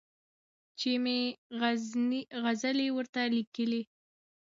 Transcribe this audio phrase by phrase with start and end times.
[0.79, 1.17] چي مي
[2.47, 3.81] غزلي ورته لیکلې